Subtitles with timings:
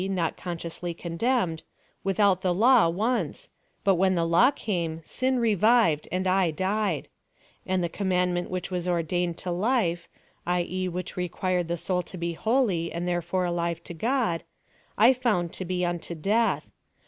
[0.09, 1.61] not consciously condemned)
[2.03, 3.49] without the law once,
[3.83, 7.07] but when the law came, sin revived and I died;
[7.67, 10.09] and the commandment which was ordained to life,
[10.43, 10.63] i.
[10.67, 10.89] e.
[10.89, 14.41] which required the soul to be holy and there fore alive to God)
[14.97, 16.71] I found to be unto death.